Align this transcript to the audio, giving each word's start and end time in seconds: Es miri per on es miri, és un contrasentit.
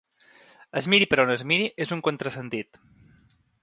Es 0.81 0.87
miri 0.93 1.07
per 1.13 1.21
on 1.25 1.33
es 1.35 1.45
miri, 1.53 1.69
és 1.87 1.95
un 1.99 2.05
contrasentit. 2.09 2.85